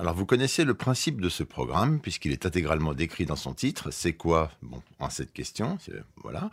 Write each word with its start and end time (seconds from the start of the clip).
Alors 0.00 0.14
vous 0.14 0.24
connaissez 0.24 0.64
le 0.64 0.72
principe 0.72 1.20
de 1.20 1.28
ce 1.28 1.42
programme 1.42 2.00
puisqu'il 2.00 2.32
est 2.32 2.46
intégralement 2.46 2.94
décrit 2.94 3.26
dans 3.26 3.36
son 3.36 3.52
titre. 3.52 3.90
C'est 3.90 4.14
quoi? 4.14 4.50
Bon, 4.62 4.82
en 4.98 5.10
cette 5.10 5.30
question, 5.34 5.76
voilà. 6.22 6.50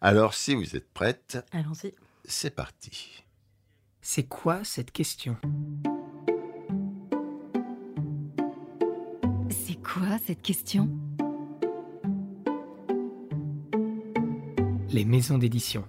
Alors 0.00 0.34
si 0.34 0.54
vous 0.54 0.76
êtes 0.76 0.88
prête, 0.94 1.44
Allons-y. 1.50 1.92
c'est 2.26 2.54
parti. 2.54 3.24
C'est 4.02 4.28
quoi 4.28 4.62
cette 4.62 4.92
question? 4.92 5.36
C'est 9.50 9.82
quoi 9.82 10.18
cette 10.24 10.42
question? 10.42 10.88
Les 14.90 15.04
maisons 15.04 15.38
d'édition. 15.38 15.84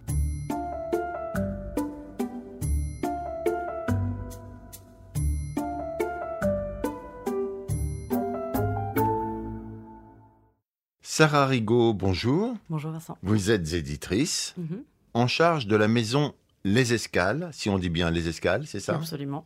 Sarah 11.18 11.48
Rigaud, 11.48 11.96
bonjour. 11.96 12.56
Bonjour 12.70 12.92
Vincent. 12.92 13.18
Vous 13.24 13.50
êtes 13.50 13.74
éditrice 13.74 14.54
Mhm, 14.56 14.84
en 15.16 15.26
charge 15.26 15.66
de 15.66 15.76
la 15.76 15.88
maison 15.88 16.36
Les 16.64 16.94
Escales, 16.94 17.50
si 17.54 17.72
on 17.72 17.80
dit 17.80 17.90
bien 17.90 18.12
Les 18.12 18.28
Escales, 18.28 18.68
c'est 18.68 18.80
ça? 18.80 18.94
Absolument. 18.98 19.44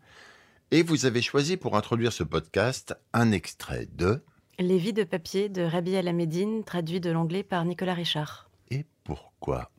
Et 0.71 0.83
vous 0.83 1.05
avez 1.05 1.21
choisi 1.21 1.55
pour 1.55 1.77
introduire 1.77 2.11
ce 2.11 2.25
podcast 2.25 2.93
un 3.13 3.31
extrait 3.31 3.87
de 3.93 4.21
Les 4.59 4.77
vies 4.77 4.91
de 4.91 5.05
papier 5.05 5.47
de 5.47 5.61
Rabi 5.61 5.95
Alameddine, 5.95 6.65
traduit 6.65 6.99
de 6.99 7.09
l'anglais 7.09 7.41
par 7.41 7.63
Nicolas 7.63 7.93
Richard. 7.93 8.49
Et 8.69 8.85
pourquoi? 9.05 9.71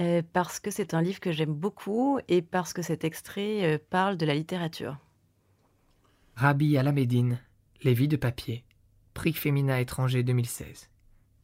Euh, 0.00 0.20
parce 0.34 0.60
que 0.60 0.70
c'est 0.70 0.92
un 0.92 1.00
livre 1.00 1.20
que 1.20 1.32
j'aime 1.32 1.54
beaucoup 1.54 2.18
et 2.28 2.42
parce 2.42 2.74
que 2.74 2.82
cet 2.82 3.04
extrait 3.04 3.64
euh, 3.64 3.78
parle 3.88 4.18
de 4.18 4.26
la 4.26 4.34
littérature. 4.34 4.98
Rabbi 6.34 6.76
Alameddine, 6.76 7.40
Les 7.84 7.94
vies 7.94 8.06
de 8.06 8.16
papier. 8.18 8.64
Prix 9.14 9.32
Féminin 9.32 9.78
étranger 9.78 10.22
2016. 10.22 10.90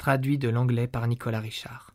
Traduit 0.03 0.37
de 0.37 0.49
l'anglais 0.49 0.89
par 0.89 1.07
Nicolas 1.07 1.39
Richard. 1.39 1.95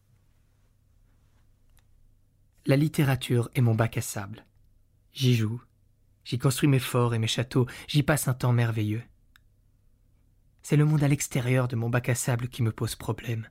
La 2.65 2.77
littérature 2.77 3.49
est 3.53 3.59
mon 3.59 3.75
bac 3.75 3.97
à 3.97 4.01
sable. 4.01 4.45
J'y 5.11 5.35
joue. 5.35 5.61
J'y 6.23 6.39
construis 6.39 6.69
mes 6.69 6.79
forts 6.79 7.13
et 7.15 7.19
mes 7.19 7.27
châteaux. 7.27 7.67
J'y 7.89 8.03
passe 8.03 8.29
un 8.29 8.33
temps 8.33 8.53
merveilleux. 8.53 9.03
C'est 10.61 10.77
le 10.77 10.85
monde 10.85 11.03
à 11.03 11.09
l'extérieur 11.09 11.67
de 11.67 11.75
mon 11.75 11.89
bac 11.89 12.07
à 12.07 12.15
sable 12.15 12.47
qui 12.47 12.63
me 12.63 12.71
pose 12.71 12.95
problème. 12.95 13.49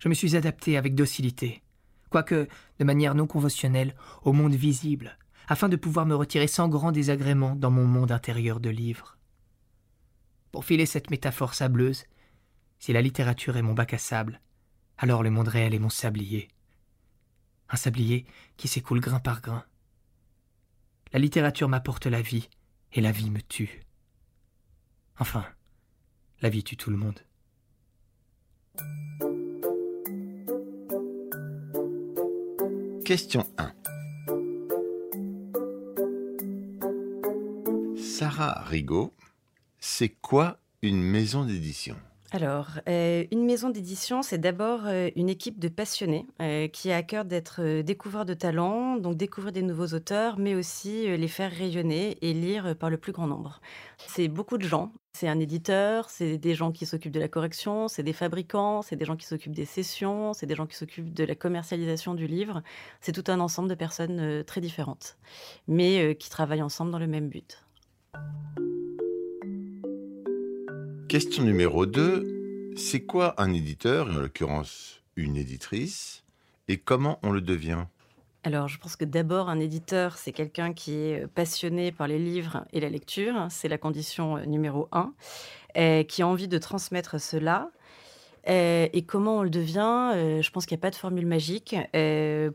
Je 0.00 0.08
me 0.08 0.14
suis 0.14 0.34
adapté 0.34 0.76
avec 0.76 0.96
docilité, 0.96 1.62
quoique 2.10 2.48
de 2.80 2.84
manière 2.84 3.14
non 3.14 3.28
conventionnelle, 3.28 3.94
au 4.24 4.32
monde 4.32 4.56
visible, 4.56 5.16
afin 5.46 5.68
de 5.68 5.76
pouvoir 5.76 6.04
me 6.04 6.16
retirer 6.16 6.48
sans 6.48 6.68
grand 6.68 6.90
désagrément 6.90 7.54
dans 7.54 7.70
mon 7.70 7.84
monde 7.84 8.10
intérieur 8.10 8.58
de 8.58 8.70
livres. 8.70 9.16
Pour 10.50 10.64
filer 10.64 10.84
cette 10.84 11.10
métaphore 11.10 11.54
sableuse, 11.54 12.06
si 12.78 12.92
la 12.92 13.02
littérature 13.02 13.56
est 13.56 13.62
mon 13.62 13.74
bac 13.74 13.94
à 13.94 13.98
sable, 13.98 14.40
alors 14.98 15.22
le 15.22 15.30
monde 15.30 15.48
réel 15.48 15.74
est 15.74 15.78
mon 15.78 15.88
sablier. 15.88 16.48
Un 17.68 17.76
sablier 17.76 18.24
qui 18.56 18.68
s'écoule 18.68 19.00
grain 19.00 19.20
par 19.20 19.40
grain. 19.40 19.64
La 21.12 21.18
littérature 21.18 21.68
m'apporte 21.68 22.06
la 22.06 22.22
vie, 22.22 22.48
et 22.92 23.00
la 23.00 23.12
vie 23.12 23.30
me 23.30 23.40
tue. 23.40 23.82
Enfin, 25.18 25.44
la 26.40 26.48
vie 26.48 26.64
tue 26.64 26.76
tout 26.76 26.90
le 26.90 26.96
monde. 26.96 27.20
Question 33.04 33.44
1. 33.58 33.72
Sarah 37.96 38.62
Rigaud, 38.64 39.14
c'est 39.78 40.08
quoi 40.08 40.58
une 40.82 41.02
maison 41.02 41.44
d'édition? 41.44 41.96
Alors, 42.36 42.68
euh, 42.86 43.24
une 43.32 43.46
maison 43.46 43.70
d'édition, 43.70 44.20
c'est 44.20 44.36
d'abord 44.36 44.80
euh, 44.84 45.08
une 45.16 45.30
équipe 45.30 45.58
de 45.58 45.68
passionnés 45.68 46.26
euh, 46.42 46.68
qui 46.68 46.92
a 46.92 46.96
à 46.96 47.02
cœur 47.02 47.24
d'être 47.24 47.80
découvreurs 47.80 48.26
de 48.26 48.34
talents, 48.34 48.96
donc 48.96 49.16
découvrir 49.16 49.54
des 49.54 49.62
nouveaux 49.62 49.94
auteurs, 49.94 50.38
mais 50.38 50.54
aussi 50.54 51.16
les 51.16 51.28
faire 51.28 51.50
rayonner 51.50 52.18
et 52.20 52.34
lire 52.34 52.76
par 52.76 52.90
le 52.90 52.98
plus 52.98 53.12
grand 53.12 53.26
nombre. 53.26 53.62
C'est 54.06 54.28
beaucoup 54.28 54.58
de 54.58 54.64
gens. 54.64 54.92
C'est 55.14 55.28
un 55.28 55.40
éditeur, 55.40 56.10
c'est 56.10 56.36
des 56.36 56.54
gens 56.54 56.72
qui 56.72 56.84
s'occupent 56.84 57.14
de 57.14 57.20
la 57.20 57.28
correction, 57.28 57.88
c'est 57.88 58.02
des 58.02 58.12
fabricants, 58.12 58.82
c'est 58.82 58.96
des 58.96 59.06
gens 59.06 59.16
qui 59.16 59.24
s'occupent 59.24 59.56
des 59.56 59.64
sessions, 59.64 60.34
c'est 60.34 60.44
des 60.44 60.56
gens 60.56 60.66
qui 60.66 60.76
s'occupent 60.76 61.14
de 61.14 61.24
la 61.24 61.34
commercialisation 61.34 62.12
du 62.12 62.26
livre. 62.26 62.62
C'est 63.00 63.12
tout 63.12 63.24
un 63.32 63.40
ensemble 63.40 63.70
de 63.70 63.74
personnes 63.74 64.44
très 64.44 64.60
différentes, 64.60 65.16
mais 65.68 66.14
qui 66.16 66.28
travaillent 66.28 66.60
ensemble 66.60 66.90
dans 66.90 66.98
le 66.98 67.06
même 67.06 67.30
but. 67.30 67.64
Question 71.16 71.44
numéro 71.44 71.86
2. 71.86 72.74
C'est 72.76 73.00
quoi 73.00 73.40
un 73.40 73.54
éditeur, 73.54 74.10
et 74.10 74.16
en 74.16 74.20
l'occurrence 74.20 75.00
une 75.16 75.38
éditrice, 75.38 76.24
et 76.68 76.76
comment 76.76 77.18
on 77.22 77.30
le 77.32 77.40
devient? 77.40 77.86
Alors, 78.44 78.68
je 78.68 78.78
pense 78.78 78.96
que 78.96 79.06
d'abord, 79.06 79.48
un 79.48 79.58
éditeur, 79.58 80.18
c'est 80.18 80.32
quelqu'un 80.32 80.74
qui 80.74 80.92
est 80.92 81.26
passionné 81.26 81.90
par 81.90 82.06
les 82.06 82.18
livres 82.18 82.66
et 82.74 82.80
la 82.80 82.90
lecture. 82.90 83.46
C'est 83.48 83.68
la 83.68 83.78
condition 83.78 84.36
euh, 84.36 84.44
numéro 84.44 84.90
un. 84.92 85.14
qui 86.04 86.20
a 86.20 86.28
envie 86.28 86.48
de 86.48 86.58
transmettre 86.58 87.18
cela. 87.18 87.70
Et 88.46 89.02
comment 89.06 89.38
on 89.38 89.42
le 89.42 89.48
devient? 89.48 90.10
Euh, 90.14 90.42
Je 90.42 90.50
pense 90.50 90.66
qu'il 90.66 90.76
n'y 90.76 90.80
a 90.80 90.82
pas 90.82 90.90
de 90.90 90.96
formule 90.96 91.26
magique. 91.26 91.74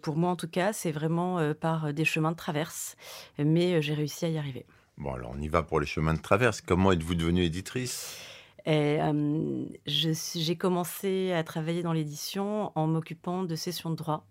Pour 0.04 0.18
moi, 0.18 0.30
en 0.30 0.36
tout 0.36 0.48
cas, 0.48 0.72
c'est 0.72 0.92
vraiment 0.92 1.40
euh, 1.40 1.56
par 1.56 1.96
des 1.96 2.06
chemins 2.06 2.32
de 2.32 2.38
traverse. 2.38 2.96
Mais 3.40 3.82
j'ai 3.82 3.96
réussi 3.96 4.26
à 4.26 4.30
y 4.30 4.38
arriver. 4.38 4.68
Bon, 5.00 5.14
alors 5.16 5.32
on 5.36 5.42
y 5.42 5.48
va 5.48 5.64
pour 5.64 5.80
les 5.80 5.88
chemins 5.88 6.14
de 6.14 6.22
traverse. 6.22 6.62
Comment 6.62 6.92
êtes-vous 6.92 7.16
devenue 7.16 7.42
éditrice? 7.42 8.31
Et, 8.66 9.02
euh, 9.02 9.66
je 9.88 10.12
suis- 10.12 10.42
J'ai 10.42 10.56
commencé 10.56 11.32
à 11.32 11.44
travailler 11.44 11.84
dans 11.84 11.94
l'édition 11.94 12.72
en 12.76 12.88
m'occupant 12.88 13.44
de 13.44 13.56
sessions 13.56 13.90
de 13.90 13.96
droit, 13.96 14.26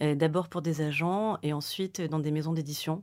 euh, 0.00 0.14
d'abord 0.14 0.48
pour 0.48 0.62
des 0.62 0.80
agents 0.80 1.38
et 1.42 1.52
ensuite 1.52 2.00
dans 2.00 2.18
des 2.18 2.30
maisons 2.30 2.52
d'édition 2.52 3.02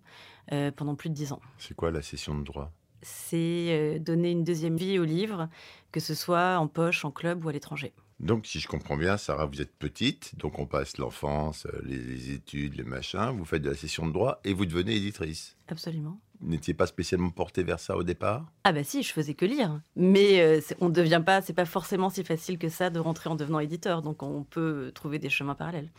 euh, 0.51 0.71
pendant 0.71 0.95
plus 0.95 1.09
de 1.09 1.15
dix 1.15 1.31
ans. 1.31 1.41
C'est 1.57 1.75
quoi 1.75 1.91
la 1.91 2.01
session 2.01 2.37
de 2.37 2.43
droit? 2.43 2.71
C'est 3.01 3.67
euh, 3.69 3.99
donner 3.99 4.31
une 4.31 4.43
deuxième 4.43 4.75
vie 4.75 4.99
au 4.99 5.05
livre, 5.05 5.47
que 5.91 5.99
ce 5.99 6.13
soit 6.13 6.57
en 6.57 6.67
poche, 6.67 7.05
en 7.05 7.11
club 7.11 7.45
ou 7.45 7.49
à 7.49 7.53
l'étranger. 7.53 7.93
Donc, 8.19 8.45
si 8.45 8.59
je 8.59 8.67
comprends 8.67 8.97
bien, 8.97 9.15
Sarah, 9.15 9.45
vous 9.45 9.61
êtes 9.61 9.73
petite, 9.73 10.35
donc 10.37 10.59
on 10.59 10.65
passe 10.65 10.97
l'enfance, 10.97 11.65
euh, 11.67 11.81
les, 11.85 11.97
les 11.97 12.31
études, 12.31 12.75
les 12.75 12.83
machins, 12.83 13.31
vous 13.37 13.45
faites 13.45 13.61
de 13.61 13.69
la 13.69 13.75
session 13.75 14.05
de 14.07 14.11
droit 14.11 14.41
et 14.43 14.53
vous 14.53 14.65
devenez 14.65 14.95
éditrice? 14.95 15.55
Absolument. 15.69 16.19
N'étiez 16.41 16.73
pas 16.73 16.87
spécialement 16.87 17.31
portée 17.31 17.63
vers 17.63 17.79
ça 17.79 17.97
au 17.97 18.03
départ 18.03 18.45
Ah 18.63 18.71
bah 18.71 18.83
si, 18.83 19.03
je 19.03 19.11
faisais 19.11 19.33
que 19.33 19.45
lire. 19.45 19.81
Mais 19.97 20.39
euh, 20.39 20.61
on 20.79 20.87
ne 20.87 20.93
devient 20.93 21.21
pas, 21.25 21.41
c'est 21.41 21.53
pas 21.53 21.65
forcément 21.65 22.09
si 22.09 22.23
facile 22.23 22.57
que 22.57 22.69
ça 22.69 22.89
de 22.89 22.99
rentrer 22.99 23.29
en 23.29 23.35
devenant 23.35 23.59
éditeur. 23.59 24.01
Donc 24.01 24.23
on 24.23 24.43
peut 24.43 24.91
trouver 24.95 25.19
des 25.19 25.29
chemins 25.29 25.55
parallèles. 25.55 25.89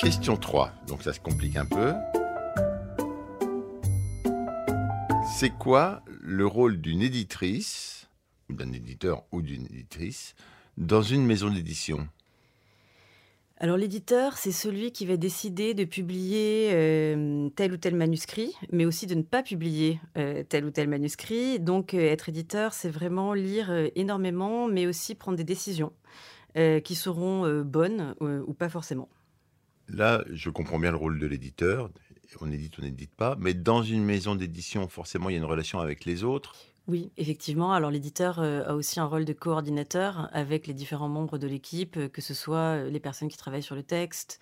Question 0.00 0.36
3, 0.36 0.72
donc 0.88 1.04
ça 1.04 1.12
se 1.12 1.20
complique 1.20 1.56
un 1.56 1.64
peu. 1.64 1.94
C'est 5.38 5.50
quoi 5.50 6.02
le 6.08 6.44
rôle 6.44 6.80
d'une 6.80 7.02
éditrice, 7.02 8.08
ou 8.50 8.54
d'un 8.54 8.72
éditeur 8.72 9.22
ou 9.30 9.42
d'une 9.42 9.64
éditrice, 9.66 10.34
dans 10.76 11.02
une 11.02 11.24
maison 11.24 11.50
d'édition? 11.50 12.08
Alors 13.62 13.76
l'éditeur, 13.76 14.38
c'est 14.38 14.50
celui 14.50 14.90
qui 14.90 15.06
va 15.06 15.16
décider 15.16 15.72
de 15.72 15.84
publier 15.84 16.70
euh, 16.72 17.48
tel 17.50 17.72
ou 17.72 17.76
tel 17.76 17.94
manuscrit, 17.94 18.56
mais 18.72 18.84
aussi 18.84 19.06
de 19.06 19.14
ne 19.14 19.22
pas 19.22 19.44
publier 19.44 20.00
euh, 20.18 20.42
tel 20.42 20.64
ou 20.64 20.72
tel 20.72 20.88
manuscrit. 20.88 21.60
Donc 21.60 21.94
euh, 21.94 22.00
être 22.00 22.28
éditeur, 22.28 22.72
c'est 22.72 22.90
vraiment 22.90 23.34
lire 23.34 23.72
énormément, 23.94 24.66
mais 24.66 24.88
aussi 24.88 25.14
prendre 25.14 25.36
des 25.36 25.44
décisions 25.44 25.92
qui 26.84 26.94
seront 26.96 27.62
bonnes 27.62 28.14
ou 28.20 28.52
pas 28.52 28.68
forcément. 28.68 29.08
Là, 29.88 30.22
je 30.30 30.50
comprends 30.50 30.78
bien 30.78 30.90
le 30.90 30.98
rôle 30.98 31.18
de 31.18 31.26
l'éditeur. 31.26 31.88
On 32.42 32.52
édite, 32.52 32.74
on 32.78 32.82
n'édite 32.82 33.14
pas. 33.14 33.36
Mais 33.38 33.54
dans 33.54 33.82
une 33.82 34.04
maison 34.04 34.34
d'édition, 34.34 34.86
forcément, 34.88 35.30
il 35.30 35.32
y 35.32 35.36
a 35.36 35.38
une 35.38 35.46
relation 35.46 35.78
avec 35.78 36.04
les 36.04 36.24
autres. 36.24 36.54
Oui, 36.88 37.12
effectivement. 37.16 37.72
Alors 37.72 37.92
l'éditeur 37.92 38.40
euh, 38.40 38.64
a 38.66 38.74
aussi 38.74 38.98
un 38.98 39.04
rôle 39.04 39.24
de 39.24 39.32
coordinateur 39.32 40.28
avec 40.32 40.66
les 40.66 40.74
différents 40.74 41.08
membres 41.08 41.38
de 41.38 41.46
l'équipe, 41.46 41.96
euh, 41.96 42.08
que 42.08 42.20
ce 42.20 42.34
soit 42.34 42.56
euh, 42.76 42.90
les 42.90 42.98
personnes 42.98 43.28
qui 43.28 43.36
travaillent 43.36 43.62
sur 43.62 43.76
le 43.76 43.84
texte, 43.84 44.40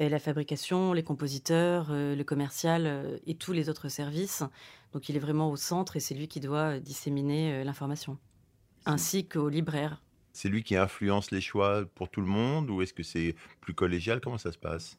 euh, 0.00 0.08
la 0.08 0.20
fabrication, 0.20 0.92
les 0.92 1.02
compositeurs, 1.02 1.88
le 1.90 2.22
commercial 2.22 3.20
et 3.26 3.34
tous 3.34 3.52
les 3.52 3.68
autres 3.68 3.88
services. 3.88 4.44
Donc 4.92 5.08
il 5.08 5.16
est 5.16 5.20
vraiment 5.20 5.50
au 5.50 5.56
centre 5.56 5.96
et 5.96 6.00
c'est 6.00 6.14
lui 6.14 6.28
qui 6.28 6.38
doit 6.38 6.78
disséminer 6.78 7.64
l'information, 7.64 8.16
ainsi 8.86 9.26
qu'aux 9.26 9.48
libraires. 9.48 10.00
C'est 10.32 10.48
lui 10.48 10.62
qui 10.62 10.76
influence 10.76 11.30
les 11.30 11.40
choix 11.40 11.84
pour 11.94 12.08
tout 12.08 12.20
le 12.20 12.26
monde 12.26 12.70
ou 12.70 12.80
est-ce 12.80 12.94
que 12.94 13.02
c'est 13.02 13.34
plus 13.60 13.74
collégial? 13.74 14.20
Comment 14.20 14.38
ça 14.38 14.52
se 14.52 14.58
passe? 14.58 14.98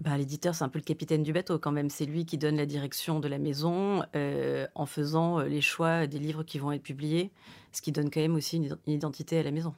Bah, 0.00 0.18
l'éditeur, 0.18 0.54
c'est 0.54 0.64
un 0.64 0.68
peu 0.68 0.78
le 0.78 0.84
capitaine 0.84 1.22
du 1.22 1.32
bateau 1.32 1.58
quand 1.58 1.72
même. 1.72 1.88
C'est 1.88 2.04
lui 2.04 2.26
qui 2.26 2.36
donne 2.36 2.56
la 2.56 2.66
direction 2.66 3.20
de 3.20 3.28
la 3.28 3.38
maison 3.38 4.02
euh, 4.16 4.66
en 4.74 4.86
faisant 4.86 5.40
euh, 5.40 5.44
les 5.44 5.60
choix 5.60 6.06
des 6.06 6.18
livres 6.18 6.42
qui 6.42 6.58
vont 6.58 6.72
être 6.72 6.82
publiés, 6.82 7.30
ce 7.72 7.80
qui 7.80 7.92
donne 7.92 8.10
quand 8.10 8.20
même 8.20 8.34
aussi 8.34 8.56
une 8.56 8.64
ident- 8.66 8.78
une 8.86 8.92
identité 8.94 9.38
à 9.38 9.42
la 9.42 9.50
maison. 9.50 9.74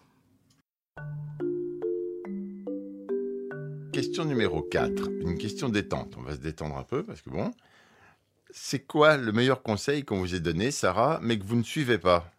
question 3.96 4.26
numéro 4.26 4.60
4, 4.60 5.08
une 5.22 5.38
question 5.38 5.70
détente. 5.70 6.16
On 6.18 6.22
va 6.22 6.32
se 6.32 6.38
détendre 6.38 6.76
un 6.76 6.82
peu 6.82 7.02
parce 7.02 7.22
que 7.22 7.30
bon, 7.30 7.50
c'est 8.50 8.80
quoi 8.80 9.16
le 9.16 9.32
meilleur 9.32 9.62
conseil 9.62 10.04
qu'on 10.04 10.18
vous 10.18 10.34
ait 10.34 10.40
donné, 10.40 10.70
Sarah, 10.70 11.18
mais 11.22 11.38
que 11.38 11.44
vous 11.46 11.56
ne 11.56 11.62
suivez 11.62 11.96
pas? 11.96 12.30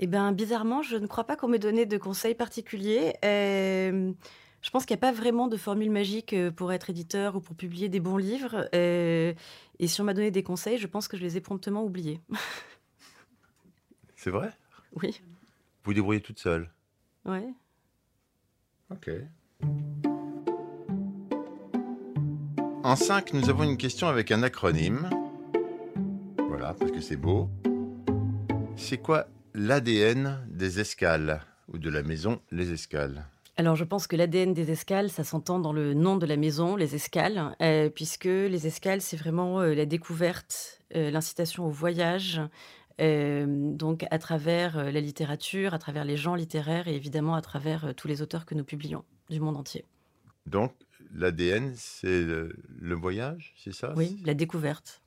Eh 0.00 0.08
bien, 0.08 0.32
bizarrement, 0.32 0.82
je 0.82 0.96
ne 0.96 1.06
crois 1.06 1.22
pas 1.22 1.36
qu'on 1.36 1.46
m'ait 1.46 1.60
donné 1.60 1.86
de 1.86 1.98
conseils 1.98 2.34
particuliers. 2.34 3.14
Euh, 3.24 4.12
je 4.62 4.70
pense 4.70 4.86
qu'il 4.86 4.94
n'y 4.94 5.00
a 5.00 5.00
pas 5.00 5.12
vraiment 5.12 5.48
de 5.48 5.56
formule 5.56 5.90
magique 5.90 6.32
euh, 6.32 6.50
pour 6.52 6.72
être 6.72 6.88
éditeur 6.88 7.34
ou 7.36 7.40
pour 7.40 7.56
publier 7.56 7.88
des 7.88 8.00
bons 8.00 8.16
livres. 8.16 8.68
Euh, 8.74 9.34
et 9.80 9.88
si 9.88 10.00
on 10.00 10.04
m'a 10.04 10.14
donné 10.14 10.30
des 10.30 10.44
conseils, 10.44 10.78
je 10.78 10.86
pense 10.86 11.08
que 11.08 11.16
je 11.16 11.22
les 11.22 11.36
ai 11.36 11.40
promptement 11.40 11.84
oubliés. 11.84 12.20
C'est 14.16 14.30
vrai? 14.30 14.52
Oui. 14.94 15.20
Vous 15.20 15.90
vous 15.90 15.94
débrouillez 15.94 16.20
toute 16.20 16.38
seule? 16.38 16.70
Ouais. 17.24 17.48
Ok. 18.90 19.10
En 22.84 22.94
5, 22.94 23.32
nous 23.32 23.50
avons 23.50 23.64
une 23.64 23.76
question 23.76 24.06
avec 24.06 24.30
un 24.30 24.44
acronyme. 24.44 25.10
Voilà, 26.48 26.74
parce 26.74 26.90
que 26.92 27.00
c'est 27.00 27.16
beau. 27.16 27.48
C'est 28.76 28.98
quoi 28.98 29.26
l'ADN 29.54 30.46
des 30.48 30.78
escales 30.78 31.42
ou 31.68 31.78
de 31.78 31.90
la 31.90 32.02
maison 32.02 32.40
Les 32.50 32.72
Escales? 32.72 33.26
Alors 33.56 33.76
je 33.76 33.84
pense 33.84 34.06
que 34.06 34.16
l'ADN 34.16 34.54
des 34.54 34.70
escales, 34.70 35.10
ça 35.10 35.24
s'entend 35.24 35.58
dans 35.58 35.72
le 35.72 35.92
nom 35.92 36.16
de 36.16 36.24
la 36.24 36.36
maison, 36.36 36.74
les 36.74 36.94
escales, 36.94 37.54
euh, 37.60 37.90
puisque 37.90 38.24
les 38.24 38.66
escales, 38.66 39.02
c'est 39.02 39.16
vraiment 39.16 39.60
euh, 39.60 39.74
la 39.74 39.84
découverte, 39.84 40.80
euh, 40.96 41.10
l'incitation 41.10 41.66
au 41.66 41.70
voyage, 41.70 42.40
donc 42.98 44.06
à 44.12 44.18
travers 44.20 44.92
la 44.92 45.00
littérature, 45.00 45.74
à 45.74 45.80
travers 45.80 46.04
les 46.04 46.16
gens 46.16 46.36
littéraires 46.36 46.86
et 46.86 46.94
évidemment 46.94 47.34
à 47.34 47.42
travers 47.42 47.94
tous 47.96 48.06
les 48.06 48.22
auteurs 48.22 48.46
que 48.46 48.54
nous 48.54 48.62
publions 48.62 49.04
du 49.28 49.40
monde 49.40 49.56
entier. 49.56 49.84
Donc 50.46 50.72
l'ADN, 51.12 51.72
c'est 51.74 52.22
le, 52.22 52.94
voyage, 52.94 53.54
c'est 53.56 53.72
ça? 53.72 53.92
Oui, 53.96 54.22
la 54.24 54.34
découverte, 54.34 55.02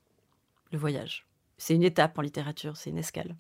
le 0.74 0.78
voyage. 0.78 1.26
C'est 1.58 1.74
une 1.74 1.84
étape 1.84 2.20
en 2.20 2.22
littérature, 2.22 2.76
c'est 2.76 2.90
une 2.90 2.98
escale. 2.98 3.38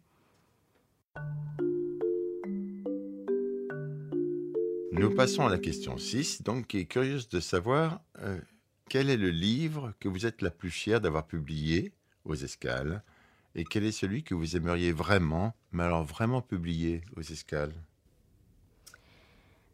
Nous 4.97 5.13
passons 5.13 5.45
à 5.45 5.49
la 5.49 5.57
question 5.57 5.97
6, 5.97 6.41
donc 6.43 6.67
qui 6.67 6.79
est 6.79 6.85
curieuse 6.85 7.27
de 7.27 7.41
savoir 7.41 8.01
quel 8.89 9.09
est 9.09 9.17
le 9.17 9.29
livre 9.29 9.93
que 9.99 10.07
vous 10.07 10.25
êtes 10.25 10.41
la 10.41 10.51
plus 10.51 10.71
fière 10.71 11.01
d'avoir 11.01 11.27
publié 11.27 11.91
aux 12.23 12.35
escales 12.35 13.03
et 13.55 13.65
quel 13.65 13.83
est 13.83 13.91
celui 13.91 14.23
que 14.23 14.33
vous 14.33 14.55
aimeriez 14.55 14.91
vraiment, 14.91 15.53
mais 15.71 15.83
alors 15.83 16.03
vraiment 16.03 16.41
publier 16.41 17.01
aux 17.17 17.21
escales? 17.21 17.73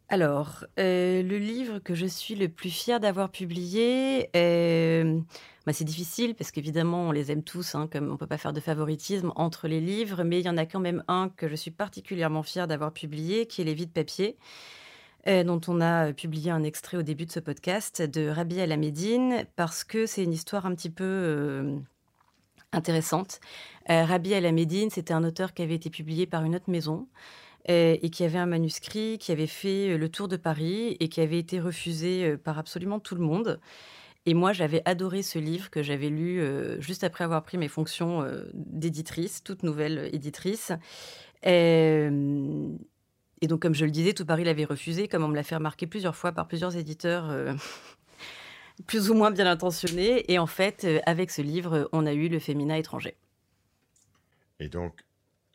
Alors, 0.08 0.66
euh, 0.78 1.22
le 1.22 1.38
livre 1.38 1.78
que 1.78 1.94
je 1.94 2.04
suis 2.04 2.34
le 2.34 2.48
plus 2.48 2.68
fier 2.68 3.00
d'avoir 3.00 3.30
publié, 3.30 4.28
euh, 4.36 5.18
bah, 5.64 5.72
c'est 5.72 5.84
difficile 5.84 6.34
parce 6.34 6.50
qu'évidemment, 6.50 7.08
on 7.08 7.12
les 7.12 7.32
aime 7.32 7.42
tous, 7.42 7.74
hein, 7.74 7.88
comme 7.90 8.08
on 8.08 8.12
ne 8.12 8.16
peut 8.18 8.26
pas 8.26 8.36
faire 8.36 8.52
de 8.52 8.60
favoritisme 8.60 9.32
entre 9.36 9.68
les 9.68 9.80
livres, 9.80 10.22
mais 10.22 10.40
il 10.40 10.44
y 10.44 10.50
en 10.50 10.58
a 10.58 10.66
quand 10.66 10.80
même 10.80 11.02
un 11.08 11.30
que 11.30 11.48
je 11.48 11.54
suis 11.54 11.70
particulièrement 11.70 12.42
fière 12.42 12.66
d'avoir 12.66 12.92
publié, 12.92 13.46
qui 13.46 13.62
est 13.62 13.64
Les 13.64 13.72
vies 13.72 13.86
de 13.86 13.92
papier, 13.92 14.36
euh, 15.26 15.44
dont 15.44 15.60
on 15.68 15.80
a 15.80 16.12
publié 16.12 16.50
un 16.50 16.62
extrait 16.62 16.96
au 16.96 17.02
début 17.02 17.26
de 17.26 17.32
ce 17.32 17.40
podcast, 17.40 18.02
de 18.02 18.28
Rabi 18.28 18.60
Al-Amédine, 18.60 19.44
parce 19.56 19.84
que 19.84 20.06
c'est 20.06 20.24
une 20.24 20.32
histoire 20.32 20.66
un 20.66 20.74
petit 20.74 20.90
peu 20.90 21.82
intéressante. 22.72 23.40
Euh, 23.90 24.04
Rabi 24.04 24.32
El-Amédine, 24.32 24.90
c'était 24.90 25.14
un 25.14 25.24
auteur 25.24 25.54
qui 25.54 25.62
avait 25.62 25.74
été 25.74 25.90
publié 25.90 26.26
par 26.26 26.44
une 26.44 26.56
autre 26.56 26.70
maison 26.70 27.08
euh, 27.70 27.96
et 28.00 28.10
qui 28.10 28.24
avait 28.24 28.38
un 28.38 28.46
manuscrit 28.46 29.18
qui 29.18 29.32
avait 29.32 29.46
fait 29.46 29.90
euh, 29.90 29.98
le 29.98 30.08
tour 30.08 30.28
de 30.28 30.36
Paris 30.36 30.96
et 30.98 31.08
qui 31.08 31.20
avait 31.20 31.38
été 31.38 31.60
refusé 31.60 32.36
par 32.38 32.58
absolument 32.58 32.98
tout 32.98 33.14
le 33.14 33.22
monde. 33.22 33.60
Et 34.24 34.34
moi, 34.34 34.52
j'avais 34.52 34.82
adoré 34.84 35.22
ce 35.22 35.38
livre 35.38 35.68
que 35.68 35.82
j'avais 35.82 36.08
lu 36.08 36.40
juste 36.78 37.02
après 37.02 37.24
avoir 37.24 37.42
pris 37.42 37.58
mes 37.58 37.66
fonctions 37.66 38.24
d'éditrice, 38.54 39.42
toute 39.42 39.64
nouvelle 39.64 40.10
éditrice. 40.12 40.70
Et 43.42 43.48
donc, 43.48 43.60
comme 43.60 43.74
je 43.74 43.84
le 43.84 43.90
disais, 43.90 44.14
tout 44.14 44.24
Paris 44.24 44.44
l'avait 44.44 44.64
refusé, 44.64 45.08
comme 45.08 45.24
on 45.24 45.28
me 45.28 45.34
l'a 45.34 45.42
fait 45.42 45.56
remarquer 45.56 45.86
plusieurs 45.88 46.14
fois 46.14 46.30
par 46.30 46.46
plusieurs 46.46 46.76
éditeurs 46.76 47.28
plus 48.86 49.10
ou 49.10 49.14
moins 49.14 49.30
bien 49.30 49.46
intentionné. 49.46 50.30
Et 50.32 50.38
en 50.38 50.46
fait, 50.46 50.84
euh, 50.84 51.00
avec 51.06 51.30
ce 51.30 51.42
livre, 51.42 51.88
on 51.92 52.06
a 52.06 52.12
eu 52.12 52.28
le 52.28 52.38
féminin 52.38 52.76
étranger. 52.76 53.16
Et 54.60 54.68
donc, 54.68 55.00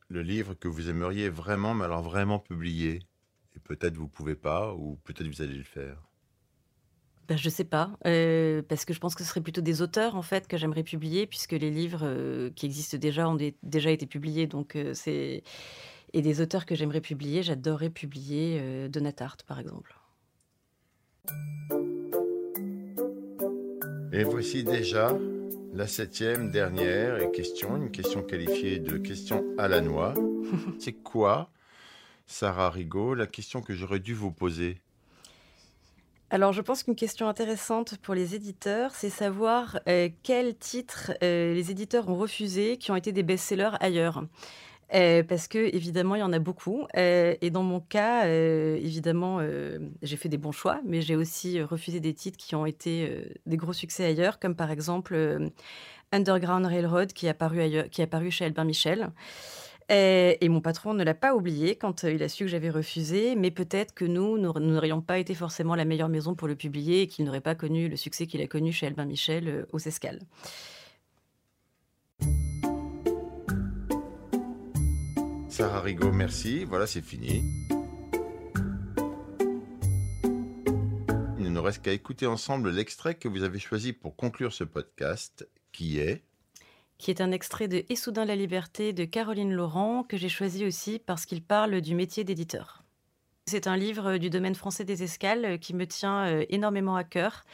le 0.09 0.21
livre 0.21 0.53
que 0.53 0.67
vous 0.67 0.89
aimeriez 0.89 1.29
vraiment, 1.29 1.73
mais 1.73 1.85
alors 1.85 2.01
vraiment 2.01 2.39
publier, 2.39 2.99
et 3.55 3.59
peut-être 3.59 3.95
vous 3.95 4.07
pouvez 4.07 4.35
pas, 4.35 4.73
ou 4.73 4.97
peut-être 5.03 5.27
vous 5.27 5.41
allez 5.41 5.55
le 5.55 5.63
faire? 5.63 6.01
Ben, 7.27 7.37
je 7.37 7.49
sais 7.49 7.65
pas, 7.65 7.97
euh, 8.05 8.61
parce 8.69 8.85
que 8.85 8.93
je 8.93 8.99
pense 8.99 9.13
que 9.13 9.23
ce 9.23 9.29
serait 9.29 9.41
plutôt 9.41 9.59
des 9.59 9.81
auteurs 9.81 10.15
en 10.15 10.21
fait 10.21 10.47
que 10.47 10.55
j'aimerais 10.55 10.83
publier, 10.83 11.27
puisque 11.27 11.51
les 11.51 11.71
livres 11.71 12.03
euh, 12.03 12.49
qui 12.51 12.65
existent 12.65 12.97
déjà 12.97 13.27
ont 13.27 13.37
déjà 13.63 13.91
été 13.91 14.05
publiés, 14.05 14.47
donc 14.47 14.77
c'est 14.93 15.43
et 16.13 16.21
des 16.21 16.41
auteurs 16.41 16.65
que 16.65 16.75
j'aimerais 16.75 17.01
publier, 17.01 17.43
j'adorerais 17.43 17.89
publier 17.89 18.89
Donat 18.89 19.13
par 19.45 19.59
exemple. 19.59 19.95
Et 24.13 24.23
voici 24.23 24.63
déjà 24.63 25.17
la 25.73 25.85
septième 25.85 26.49
dernière 26.49 27.31
question, 27.31 27.75
une 27.77 27.91
question 27.91 28.23
qualifiée 28.23 28.79
de 28.79 28.97
question 28.97 29.45
à 29.59 29.67
la 29.67 29.79
noix. 29.81 30.15
C'est 30.79 30.93
quoi, 30.93 31.51
Sarah 32.25 32.71
Rigaud, 32.71 33.13
la 33.13 33.27
question 33.27 33.61
que 33.61 33.73
j'aurais 33.73 33.99
dû 33.99 34.15
vous 34.15 34.31
poser? 34.31 34.81
Alors, 36.29 36.51
je 36.51 36.61
pense 36.61 36.83
qu'une 36.83 36.95
question 36.95 37.27
intéressante 37.29 37.97
pour 37.99 38.13
les 38.13 38.35
éditeurs, 38.35 38.95
c'est 38.95 39.09
savoir 39.09 39.79
euh, 39.87 40.09
quels 40.23 40.57
titres 40.57 41.13
euh, 41.23 41.53
les 41.53 41.71
éditeurs 41.71 42.09
ont 42.09 42.17
refusés 42.17 42.77
qui 42.77 42.91
ont 42.91 42.97
été 42.97 43.13
des 43.13 43.23
best-sellers 43.23 43.77
ailleurs. 43.79 44.25
Euh, 44.95 45.21
parce 45.21 45.49
que 45.49 45.57
évidemment 45.75 46.15
il 46.15 46.19
y 46.19 46.23
en 46.23 46.31
a 46.31 46.39
beaucoup 46.39 46.87
euh, 46.95 47.35
et 47.41 47.49
dans 47.49 47.63
mon 47.63 47.81
cas 47.81 48.25
euh, 48.25 48.77
évidemment 48.77 49.41
j'ai 50.01 50.15
fait 50.15 50.29
des 50.29 50.37
bons 50.37 50.53
choix 50.53 50.79
mais 50.85 51.01
j'ai 51.01 51.17
aussi 51.17 51.61
refusé 51.61 51.99
des 51.99 52.13
titres 52.13 52.37
qui 52.37 52.55
ont 52.55 52.65
été 52.65 53.27
des 53.45 53.57
gros 53.57 53.73
succès 53.73 54.05
ailleurs 54.05 54.39
comme 54.39 54.55
par 54.55 54.71
exemple 54.71 55.49
Underground 56.13 56.65
Railroad 56.65 57.11
qui 57.11 57.25
est 57.25 57.29
apparu 57.29 57.89
qui 57.91 57.99
est 57.99 58.05
apparu 58.05 58.31
chez 58.31 58.45
Albin 58.45 58.63
Michel 58.63 59.09
et, 59.89 60.37
et 60.39 60.47
mon 60.47 60.61
patron 60.61 60.93
ne 60.93 61.03
l'a 61.03 61.13
pas 61.13 61.35
oublié 61.35 61.75
quand 61.75 62.03
il 62.03 62.23
a 62.23 62.29
su 62.29 62.45
que 62.45 62.49
j'avais 62.49 62.69
refusé 62.69 63.35
mais 63.35 63.51
peut-être 63.51 63.93
que 63.93 64.05
nous 64.05 64.37
nous 64.37 64.53
n'aurions 64.57 65.01
pas 65.01 65.19
été 65.19 65.35
forcément 65.35 65.75
la 65.75 65.83
meilleure 65.83 66.07
maison 66.07 66.33
pour 66.33 66.47
le 66.47 66.55
publier 66.55 67.01
et 67.01 67.07
qu'il 67.07 67.25
n'aurait 67.25 67.41
pas 67.41 67.55
connu 67.55 67.89
le 67.89 67.97
succès 67.97 68.25
qu'il 68.25 68.41
a 68.41 68.47
connu 68.47 68.71
chez 68.71 68.87
Albin 68.87 69.05
Michel 69.05 69.65
aux 69.73 69.79
escales. 69.79 70.19
Sarah 75.57 75.81
Rigaud, 75.81 76.11
merci. 76.11 76.65
Voilà, 76.65 76.85
c'est 76.85 77.01
fini. 77.01 77.41
Il 81.39 81.45
ne 81.45 81.49
nous 81.49 81.63
reste 81.63 81.81
qu'à 81.81 81.93
écouter 81.93 82.27
ensemble 82.27 82.69
l'extrait 82.69 83.15
que 83.15 83.27
vous 83.27 83.41
avez 83.41 83.57
choisi 83.57 83.91
pour 83.91 84.15
conclure 84.15 84.53
ce 84.53 84.63
podcast, 84.63 85.49
qui 85.71 85.97
est 85.97 86.23
qui 86.99 87.09
est 87.09 87.21
un 87.21 87.31
extrait 87.31 87.67
de 87.67 87.83
Et 87.89 87.95
soudain 87.95 88.25
la 88.25 88.35
liberté 88.35 88.93
de 88.93 89.03
Caroline 89.03 89.51
Laurent, 89.51 90.03
que 90.03 90.15
j'ai 90.15 90.29
choisi 90.29 90.63
aussi 90.63 90.99
parce 90.99 91.25
qu'il 91.25 91.41
parle 91.41 91.81
du 91.81 91.95
métier 91.95 92.23
d'éditeur. 92.23 92.83
C'est 93.49 93.67
un 93.67 93.77
livre 93.77 94.17
du 94.17 94.29
domaine 94.29 94.55
français 94.55 94.83
des 94.83 95.03
escales 95.03 95.45
euh, 95.45 95.57
qui 95.57 95.73
me 95.73 95.87
tient 95.87 96.25
euh, 96.25 96.45
énormément 96.49 96.97
à 96.97 97.05
cœur. 97.05 97.45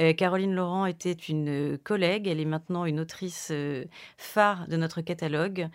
Euh, 0.00 0.12
Caroline 0.12 0.52
Laurent 0.52 0.86
était 0.86 1.12
une 1.12 1.78
collègue, 1.78 2.26
elle 2.26 2.40
est 2.40 2.44
maintenant 2.44 2.84
une 2.84 2.98
autrice 2.98 3.52
phare 4.16 4.66
de 4.66 4.76
notre 4.76 5.02
catalogue 5.02 5.68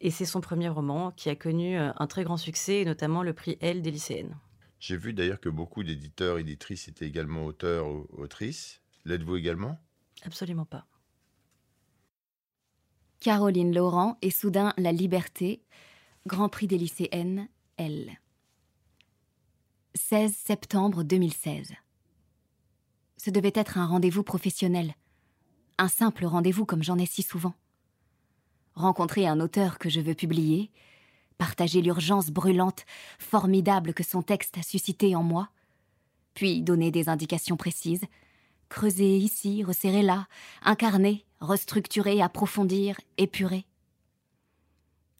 et 0.00 0.12
c'est 0.12 0.26
son 0.26 0.40
premier 0.40 0.68
roman 0.68 1.10
qui 1.10 1.28
a 1.28 1.34
connu 1.34 1.76
un 1.76 2.06
très 2.06 2.22
grand 2.22 2.36
succès, 2.36 2.84
notamment 2.84 3.24
le 3.24 3.32
prix 3.32 3.58
L 3.60 3.82
des 3.82 3.90
lycéennes. 3.90 4.36
J'ai 4.78 4.96
vu 4.96 5.12
d'ailleurs 5.12 5.40
que 5.40 5.48
beaucoup 5.48 5.82
d'éditeurs, 5.82 6.38
éditrices 6.38 6.86
étaient 6.86 7.06
également 7.06 7.46
auteurs 7.46 7.88
ou 7.88 8.06
autrices. 8.16 8.80
L'êtes-vous 9.04 9.36
également? 9.36 9.76
Absolument 10.24 10.66
pas. 10.66 10.86
Caroline 13.20 13.74
Laurent 13.74 14.18
et 14.22 14.30
soudain 14.30 14.72
La 14.78 14.92
Liberté, 14.92 15.62
Grand 16.26 16.48
Prix 16.48 16.68
des 16.68 16.78
lycéennes, 16.78 17.48
L. 17.76 18.18
16 20.08 20.36
septembre 20.36 21.02
2016. 21.02 21.72
Ce 23.16 23.30
devait 23.30 23.50
être 23.56 23.76
un 23.76 23.86
rendez-vous 23.86 24.22
professionnel, 24.22 24.94
un 25.78 25.88
simple 25.88 26.26
rendez-vous 26.26 26.64
comme 26.64 26.84
j'en 26.84 26.96
ai 26.96 27.06
si 27.06 27.24
souvent. 27.24 27.54
Rencontrer 28.74 29.26
un 29.26 29.40
auteur 29.40 29.80
que 29.80 29.88
je 29.88 29.98
veux 29.98 30.14
publier, 30.14 30.70
partager 31.38 31.82
l'urgence 31.82 32.30
brûlante, 32.30 32.86
formidable 33.18 33.94
que 33.94 34.04
son 34.04 34.22
texte 34.22 34.56
a 34.58 34.62
suscité 34.62 35.16
en 35.16 35.24
moi, 35.24 35.48
puis 36.34 36.62
donner 36.62 36.92
des 36.92 37.08
indications 37.08 37.56
précises, 37.56 38.04
creuser 38.68 39.16
ici, 39.16 39.64
resserrer 39.64 40.02
là, 40.02 40.28
incarner, 40.62 41.26
restructurer, 41.40 42.22
approfondir, 42.22 42.96
épurer. 43.18 43.66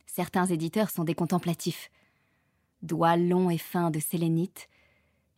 Certains 0.06 0.46
éditeurs 0.46 0.90
sont 0.90 1.02
des 1.02 1.16
contemplatifs, 1.16 1.90
doigts 2.82 3.16
longs 3.16 3.50
et 3.50 3.58
fins 3.58 3.90
de 3.90 3.98
sélénite, 3.98 4.68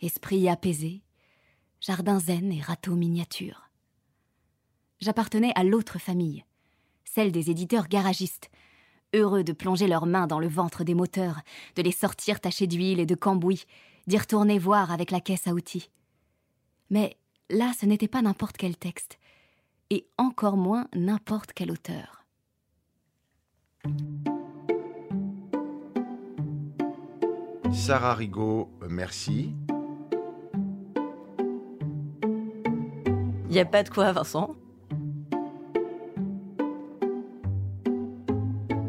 esprit 0.00 0.48
apaisé, 0.48 1.02
jardin 1.80 2.18
zen 2.18 2.52
et 2.52 2.60
râteau 2.60 2.94
miniature. 2.94 3.70
J'appartenais 5.00 5.52
à 5.54 5.64
l'autre 5.64 5.98
famille, 5.98 6.44
celle 7.04 7.32
des 7.32 7.50
éditeurs 7.50 7.88
garagistes, 7.88 8.50
heureux 9.14 9.44
de 9.44 9.52
plonger 9.52 9.86
leurs 9.86 10.06
mains 10.06 10.26
dans 10.26 10.40
le 10.40 10.48
ventre 10.48 10.84
des 10.84 10.94
moteurs, 10.94 11.40
de 11.76 11.82
les 11.82 11.92
sortir 11.92 12.40
tachés 12.40 12.66
d'huile 12.66 13.00
et 13.00 13.06
de 13.06 13.14
cambouis, 13.14 13.64
d'y 14.06 14.18
retourner 14.18 14.58
voir 14.58 14.90
avec 14.90 15.10
la 15.10 15.20
caisse 15.20 15.46
à 15.46 15.52
outils. 15.52 15.90
Mais 16.90 17.16
là, 17.50 17.72
ce 17.78 17.86
n'était 17.86 18.08
pas 18.08 18.22
n'importe 18.22 18.56
quel 18.56 18.76
texte, 18.76 19.18
et 19.90 20.06
encore 20.18 20.56
moins 20.56 20.86
n'importe 20.94 21.52
quel 21.54 21.70
auteur. 21.70 22.24
Sarah 27.72 28.14
Rigaud, 28.14 28.70
merci. 28.88 29.54
Il 33.48 33.52
n'y 33.52 33.60
a 33.60 33.64
pas 33.64 33.82
de 33.82 33.88
quoi, 33.88 34.12
Vincent. 34.12 34.54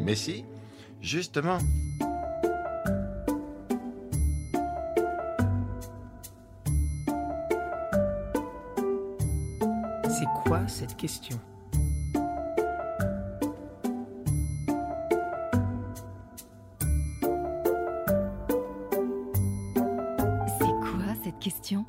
Mais 0.04 0.14
si, 0.14 0.44
justement. 1.00 1.56
C'est 10.10 10.26
quoi 10.44 10.68
cette 10.68 10.94
question? 10.96 11.40
C'est 20.58 20.76
quoi 20.82 21.14
cette 21.24 21.38
question? 21.38 21.86